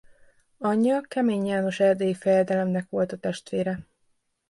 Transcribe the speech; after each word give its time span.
Anyja 0.57 1.01
Kemény 1.01 1.45
János 1.45 1.79
erdélyi 1.79 2.13
fejedelemnek 2.13 2.89
volt 2.89 3.11
a 3.11 3.17
testvére. 3.17 3.87